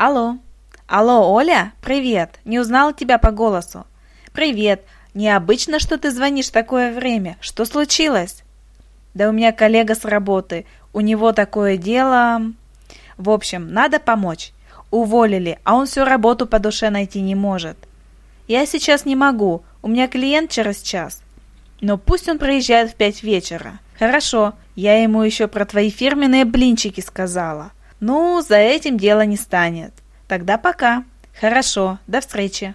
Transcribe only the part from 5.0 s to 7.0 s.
Необычно, что ты звонишь в такое